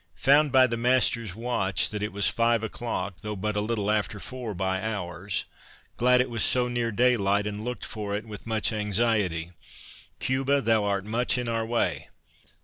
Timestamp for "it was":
2.01-2.27, 6.21-6.43